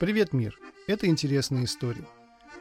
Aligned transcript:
Привет, 0.00 0.32
мир! 0.32 0.58
Это 0.88 1.06
интересная 1.06 1.64
история. 1.64 2.04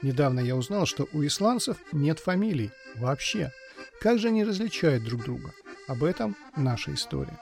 Недавно 0.04 0.39
я 0.39 0.55
узнал, 0.55 0.86
что 0.86 1.08
у 1.13 1.26
исландцев 1.26 1.78
нет 1.92 2.20
фамилий 2.20 2.70
вообще. 2.98 3.52
Как 4.00 4.20
же 4.20 4.28
они 4.28 4.44
различают 4.44 5.04
друг 5.04 5.23
друга? 5.23 5.52
Об 5.88 6.04
этом 6.04 6.36
наша 6.55 6.93
история. 6.93 7.39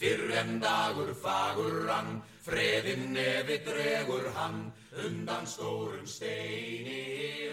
Fyrr 0.00 0.30
en 0.32 0.54
dagur 0.62 1.10
fagur 1.12 1.74
rann, 1.84 2.22
freðin 2.40 3.10
nefi 3.12 3.58
dregur 3.66 4.30
hann, 4.32 4.70
undan 5.04 5.44
stórum 5.44 6.06
steini, 6.08 7.02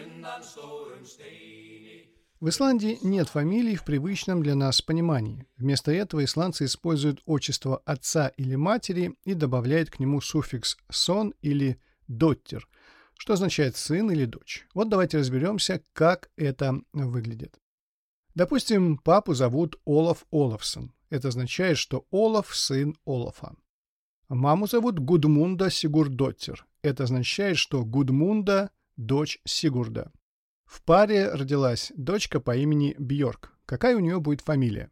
undan 0.05 0.45
stórum 0.51 1.03
steini. 1.03 2.05
В 2.39 2.47
Исландии 2.47 2.99
нет 3.01 3.27
фамилий 3.27 3.75
в 3.75 3.83
привычном 3.83 4.43
для 4.43 4.55
нас 4.55 4.81
понимании. 4.81 5.45
Вместо 5.57 5.91
этого 5.91 6.23
исландцы 6.23 6.63
используют 6.63 7.21
отчество 7.25 7.81
отца 7.83 8.29
или 8.37 8.55
матери 8.55 9.17
и 9.25 9.33
добавляют 9.33 9.89
к 9.89 9.99
нему 9.99 10.21
суффикс 10.21 10.77
«сон» 10.89 11.33
или 11.41 11.81
«доттер», 12.07 12.65
что 13.17 13.33
означает 13.33 13.75
сын 13.75 14.09
или 14.09 14.23
дочь. 14.23 14.65
Вот 14.73 14.87
давайте 14.87 15.17
разберемся, 15.17 15.81
как 15.91 16.29
это 16.37 16.79
выглядит. 16.93 17.59
Допустим, 18.37 18.99
папу 18.99 19.33
зовут 19.33 19.79
Олаф 19.83 20.27
Олафсон. 20.29 20.93
Это 21.09 21.29
означает, 21.29 21.79
что 21.79 22.05
Олаф– 22.11 22.55
сын 22.55 22.95
Олафа. 23.03 23.55
Маму 24.29 24.67
зовут 24.67 24.99
Гудмунда 24.99 25.71
Сигурдоттер. 25.71 26.67
Это 26.83 27.05
означает, 27.05 27.57
что 27.57 27.83
Гудмунда– 27.83 28.69
дочь 28.95 29.39
Сигурда. 29.43 30.11
В 30.65 30.83
паре 30.83 31.31
родилась 31.31 31.91
дочка 31.97 32.39
по 32.39 32.55
имени 32.55 32.95
Бьорк. 32.99 33.57
Какая 33.65 33.95
у 33.95 34.01
нее 34.01 34.19
будет 34.19 34.41
фамилия? 34.41 34.91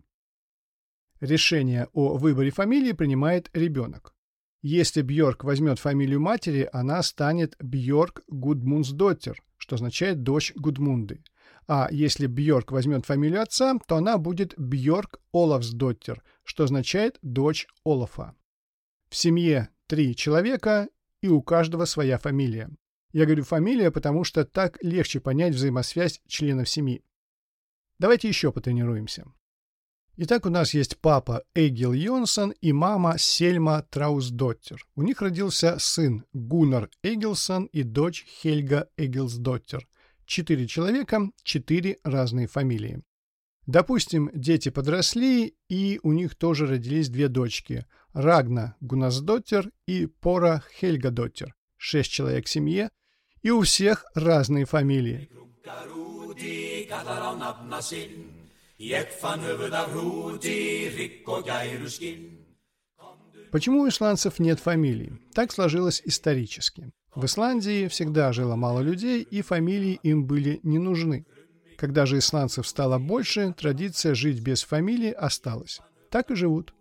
Решение 1.19 1.87
о 1.93 2.17
выборе 2.17 2.49
фамилии 2.49 2.93
принимает 2.93 3.51
ребенок. 3.53 4.15
Если 4.63 5.03
Бьорк 5.03 5.43
возьмет 5.43 5.77
фамилию 5.77 6.19
матери, 6.19 6.67
она 6.73 7.03
станет 7.03 7.55
Бьорк 7.59 8.23
Гудмунсдоттер, 8.27 9.39
что 9.57 9.75
означает 9.75 10.23
«дочь 10.23 10.51
Гудмунды». 10.55 11.23
А 11.67 11.87
если 11.91 12.27
Бьорк 12.27 12.71
возьмет 12.71 13.05
фамилию 13.05 13.41
отца, 13.41 13.77
то 13.87 13.95
она 13.95 14.17
будет 14.17 14.53
Бьорк 14.57 15.19
Олафсдоттер, 15.33 16.23
что 16.43 16.65
означает 16.65 17.17
«дочь 17.21 17.67
Олафа». 17.83 18.35
В 19.09 19.15
семье 19.15 19.69
три 19.87 20.15
человека, 20.15 20.89
и 21.21 21.27
у 21.27 21.41
каждого 21.41 21.85
своя 21.85 22.19
фамилия. 22.19 22.69
Я 23.13 23.25
говорю 23.25 23.43
фамилия, 23.43 23.91
потому 23.91 24.23
что 24.23 24.45
так 24.45 24.77
легче 24.83 25.19
понять 25.19 25.55
взаимосвязь 25.55 26.21
членов 26.27 26.69
семьи. 26.69 27.03
Давайте 27.97 28.27
еще 28.27 28.51
потренируемся. 28.51 29.25
Итак, 30.17 30.45
у 30.45 30.49
нас 30.49 30.73
есть 30.73 30.97
папа 30.99 31.43
Эгил 31.55 31.93
Йонсон 31.93 32.51
и 32.61 32.71
мама 32.71 33.17
Сельма 33.17 33.85
Траусдоттер. 33.89 34.85
У 34.95 35.01
них 35.01 35.21
родился 35.21 35.77
сын 35.79 36.25
Гуннар 36.33 36.89
Эгилсон 37.03 37.65
и 37.65 37.83
дочь 37.83 38.25
Хельга 38.25 38.89
Эгилсдоттер. 38.97 39.87
Четыре 40.25 40.67
человека, 40.67 41.29
четыре 41.43 41.97
разные 42.03 42.47
фамилии. 42.47 43.03
Допустим, 43.67 44.29
дети 44.33 44.69
подросли, 44.69 45.55
и 45.69 45.99
у 46.03 46.11
них 46.11 46.35
тоже 46.35 46.67
родились 46.67 47.09
две 47.09 47.27
дочки– 47.27 47.85
Рагна 48.13 48.77
Гунасдоттер 48.79 49.71
и 49.87 50.05
Пора 50.05 50.63
Хельгадоттер. 50.79 51.53
Шесть 51.75 52.11
человек 52.11 52.45
в 52.45 52.49
семье, 52.49 52.89
и 53.41 53.51
у 53.51 53.61
всех 53.61 54.05
разные 54.15 54.65
фамилии. 54.65 55.29
Почему 63.51 63.81
у 63.81 63.87
исландцев 63.87 64.39
нет 64.39 64.59
фамилий? 64.59 65.13
Так 65.33 65.51
сложилось 65.51 66.01
исторически. 66.05 66.91
В 67.15 67.25
Исландии 67.25 67.87
всегда 67.87 68.33
жило 68.33 68.55
мало 68.55 68.81
людей, 68.81 69.21
и 69.21 69.41
фамилии 69.41 69.99
им 70.03 70.25
были 70.25 70.59
не 70.63 70.79
нужны. 70.79 71.25
Когда 71.77 72.05
же 72.05 72.17
исландцев 72.17 72.67
стало 72.67 72.99
больше, 72.99 73.53
традиция 73.53 74.15
жить 74.15 74.41
без 74.41 74.63
фамилии 74.63 75.11
осталась. 75.11 75.79
Так 76.09 76.31
и 76.31 76.35
живут. 76.35 76.73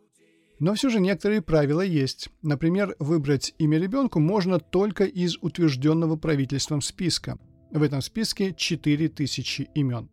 Но 0.59 0.75
все 0.75 0.89
же 0.89 1.01
некоторые 1.01 1.43
правила 1.43 1.81
есть. 1.81 2.31
Например, 2.43 2.95
выбрать 2.99 3.55
имя 3.59 3.79
ребенку 3.79 4.21
можно 4.21 4.59
только 4.59 5.05
из 5.05 5.37
утвержденного 5.41 6.17
правительством 6.17 6.81
списка. 6.81 7.39
В 7.71 7.83
этом 7.83 8.01
списке 8.03 8.55
4000 8.57 9.69
имен. 9.75 10.11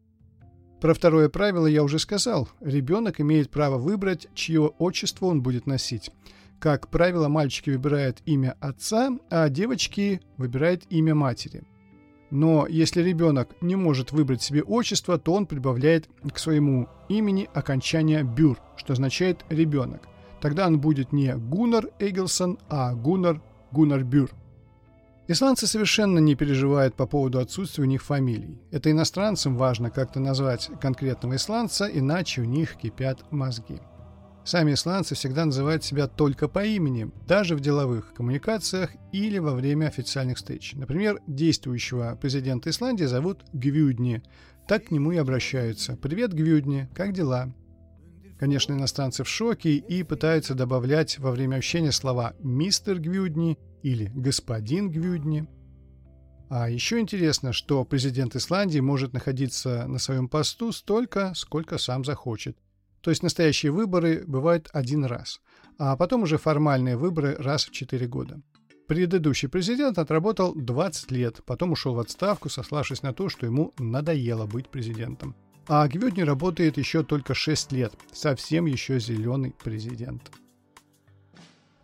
Про 0.81 0.95
второе 0.95 1.29
правило 1.29 1.67
я 1.67 1.83
уже 1.83 1.99
сказал. 1.99 2.49
Ребенок 2.59 3.21
имеет 3.21 3.51
право 3.51 3.77
выбрать, 3.77 4.27
чье 4.33 4.61
отчество 4.79 5.27
он 5.27 5.43
будет 5.43 5.67
носить. 5.67 6.09
Как 6.59 6.87
правило, 6.87 7.27
мальчики 7.27 7.69
выбирают 7.69 8.23
имя 8.25 8.55
отца, 8.59 9.11
а 9.29 9.47
девочки 9.49 10.21
выбирают 10.37 10.83
имя 10.89 11.13
матери. 11.13 11.63
Но 12.31 12.65
если 12.67 13.03
ребенок 13.03 13.49
не 13.61 13.75
может 13.75 14.11
выбрать 14.11 14.41
себе 14.41 14.63
отчество, 14.63 15.19
то 15.19 15.33
он 15.33 15.45
прибавляет 15.45 16.09
к 16.33 16.39
своему 16.39 16.89
имени 17.09 17.47
окончание 17.53 18.23
«бюр», 18.23 18.57
что 18.75 18.93
означает 18.93 19.45
«ребенок». 19.49 20.07
Тогда 20.39 20.65
он 20.65 20.79
будет 20.79 21.11
не 21.11 21.35
Гуннар 21.35 21.89
Эгилсон, 21.99 22.57
а 22.69 22.95
Гуннар 22.95 23.39
Гуннар 23.71 24.03
Бюр. 24.03 24.31
Исландцы 25.31 25.65
совершенно 25.65 26.19
не 26.19 26.35
переживают 26.35 26.95
по 26.95 27.07
поводу 27.07 27.39
отсутствия 27.39 27.85
у 27.85 27.87
них 27.87 28.03
фамилий. 28.03 28.59
Это 28.69 28.91
иностранцам 28.91 29.55
важно 29.55 29.89
как-то 29.89 30.19
назвать 30.19 30.69
конкретного 30.81 31.37
исландца, 31.37 31.85
иначе 31.85 32.41
у 32.41 32.43
них 32.43 32.75
кипят 32.75 33.31
мозги. 33.31 33.79
Сами 34.43 34.73
исландцы 34.73 35.15
всегда 35.15 35.45
называют 35.45 35.85
себя 35.85 36.07
только 36.07 36.49
по 36.49 36.65
имени, 36.65 37.11
даже 37.27 37.55
в 37.55 37.61
деловых 37.61 38.13
коммуникациях 38.13 38.89
или 39.13 39.37
во 39.37 39.53
время 39.53 39.85
официальных 39.85 40.35
встреч. 40.35 40.73
Например, 40.73 41.21
действующего 41.27 42.17
президента 42.21 42.69
Исландии 42.69 43.05
зовут 43.05 43.45
Гвюдни. 43.53 44.21
Так 44.67 44.87
к 44.87 44.91
нему 44.91 45.13
и 45.13 45.17
обращаются. 45.17 45.95
«Привет, 45.95 46.33
Гвюдни, 46.33 46.89
как 46.93 47.13
дела?» 47.13 47.53
Конечно, 48.41 48.73
иностранцы 48.73 49.23
в 49.23 49.29
шоке 49.29 49.75
и 49.75 50.01
пытаются 50.01 50.55
добавлять 50.55 51.19
во 51.19 51.29
время 51.29 51.57
общения 51.57 51.91
слова 51.91 52.33
«мистер 52.39 52.99
Гвюдни» 52.99 53.59
или 53.83 54.11
«господин 54.15 54.89
Гвюдни». 54.89 55.45
А 56.49 56.67
еще 56.67 56.99
интересно, 56.99 57.53
что 57.53 57.85
президент 57.85 58.35
Исландии 58.35 58.79
может 58.79 59.13
находиться 59.13 59.85
на 59.87 59.99
своем 59.99 60.27
посту 60.27 60.71
столько, 60.71 61.33
сколько 61.35 61.77
сам 61.77 62.03
захочет. 62.03 62.57
То 63.01 63.11
есть 63.11 63.21
настоящие 63.21 63.71
выборы 63.71 64.23
бывают 64.25 64.69
один 64.73 65.05
раз, 65.05 65.39
а 65.77 65.95
потом 65.95 66.23
уже 66.23 66.39
формальные 66.39 66.97
выборы 66.97 67.35
раз 67.37 67.65
в 67.65 67.71
4 67.71 68.07
года. 68.07 68.41
Предыдущий 68.87 69.49
президент 69.49 69.99
отработал 69.99 70.55
20 70.55 71.11
лет, 71.11 71.41
потом 71.45 71.73
ушел 71.73 71.93
в 71.93 71.99
отставку, 71.99 72.49
сославшись 72.49 73.03
на 73.03 73.13
то, 73.13 73.29
что 73.29 73.45
ему 73.45 73.71
надоело 73.77 74.47
быть 74.47 74.67
президентом. 74.67 75.35
А 75.73 75.87
Гвюдни 75.87 76.21
работает 76.23 76.77
еще 76.77 77.01
только 77.01 77.33
6 77.33 77.71
лет, 77.71 77.93
совсем 78.11 78.65
еще 78.65 78.99
зеленый 78.99 79.55
президент. 79.63 80.29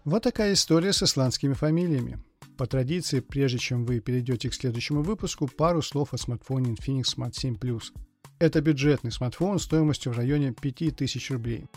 Вот 0.03 0.23
такая 0.23 0.51
история 0.51 0.91
с 0.91 1.03
исландскими 1.03 1.53
фамилиями. 1.53 2.19
По 2.57 2.65
традиции, 2.65 3.21
прежде 3.21 3.59
чем 3.59 3.85
вы 3.85 4.01
перейдете 4.01 4.49
к 4.49 4.53
следующему 4.53 5.03
выпуску, 5.03 5.47
пару 5.47 5.81
слов 5.81 6.13
о 6.13 6.17
смартфоне 6.17 6.73
Infinix 6.73 7.15
Smart 7.15 7.31
7 7.31 7.55
Plus. 7.55 7.93
Это 8.39 8.59
бюджетный 8.59 9.13
смартфон 9.13 9.57
стоимостью 9.57 10.11
в 10.11 10.17
районе 10.17 10.51
5000 10.51 11.31
рублей. 11.31 11.67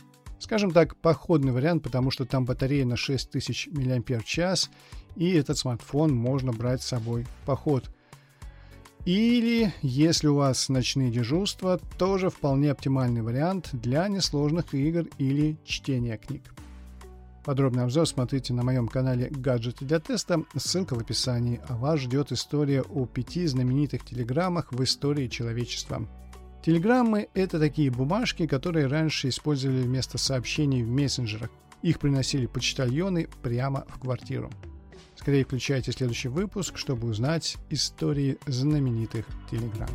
Скажем 0.41 0.73
так, 0.73 0.97
походный 0.97 1.53
вариант, 1.53 1.85
потому 1.85 2.11
что 2.11 2.25
там 2.25 2.45
батарея 2.45 2.87
на 2.87 2.97
6000 2.97 3.69
мАч, 3.69 4.69
и 5.15 5.31
этот 5.31 5.59
смартфон 5.59 6.13
можно 6.13 6.51
брать 6.51 6.83
с 6.83 6.89
собой 6.89 7.23
в 7.23 7.47
поход. 7.47 7.89
Или, 9.07 9.73
если 9.81 10.29
у 10.29 10.35
вас 10.35 10.69
ночные 10.69 11.11
дежурства, 11.11 11.81
тоже 11.99 12.29
вполне 12.29 12.71
оптимальный 12.71 13.23
вариант 13.23 13.71
для 13.73 14.07
несложных 14.09 14.75
игр 14.75 15.07
или 15.17 15.57
чтения 15.65 16.19
книг. 16.19 16.43
Подробный 17.45 17.85
обзор 17.85 18.07
смотрите 18.07 18.53
на 18.53 18.63
моем 18.63 18.87
канале 18.87 19.31
«Гаджеты 19.31 19.87
для 19.87 19.99
теста», 19.99 20.45
ссылка 20.55 20.95
в 20.95 20.99
описании, 20.99 21.61
а 21.67 21.77
вас 21.77 22.01
ждет 22.01 22.31
история 22.33 22.83
о 22.83 23.07
пяти 23.07 23.47
знаменитых 23.47 24.05
телеграммах 24.05 24.71
в 24.73 24.83
истории 24.85 25.29
человечества. 25.29 26.07
Телеграммы– 26.63 27.29
это 27.35 27.59
такие 27.59 27.91
бумажки, 27.91 28.47
которые 28.47 28.87
раньше 28.87 29.31
использовали 29.31 29.81
вместо 29.81 30.19
сообщений 30.19 30.83
в 30.83 30.91
мессенджерах. 30.91 31.49
Их 31.81 31.99
приносили 31.99 32.45
почтальоны 32.45 33.29
прямо 33.43 33.87
в 33.89 33.99
квартиру. 33.99 34.51
Скорее 35.17 35.45
включайте 35.45 35.93
следующий 35.93 36.29
выпуск, 36.29 36.79
чтобы 36.79 37.09
узнать 37.09 37.57
истории 37.69 38.39
знаменитых 38.47 39.27
телеграмм. 39.51 39.91